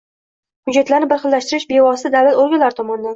[0.69, 3.09] Hujjatlarni birxillashtirish bevosita davlat organlari tomonidan